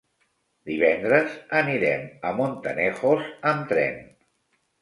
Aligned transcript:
Divendres 0.69 1.35
anirem 1.59 2.07
a 2.31 2.33
Montanejos 2.39 3.29
amb 3.53 3.73
tren. 3.75 4.05